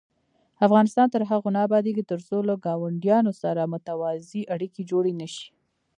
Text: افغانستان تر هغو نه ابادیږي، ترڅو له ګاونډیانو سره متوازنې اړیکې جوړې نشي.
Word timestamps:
افغانستان 0.67 1.07
تر 1.15 1.21
هغو 1.29 1.49
نه 1.55 1.59
ابادیږي، 1.67 2.03
ترڅو 2.11 2.37
له 2.49 2.53
ګاونډیانو 2.65 3.31
سره 3.41 3.69
متوازنې 3.73 4.41
اړیکې 4.53 4.81
جوړې 4.91 5.11
نشي. 5.21 5.47